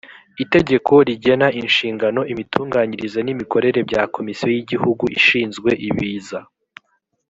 [0.43, 6.39] itegeko rigena inshingano imitunganyirize n’imikorere bya komisiyo y’igihugu ishinzwe ibiza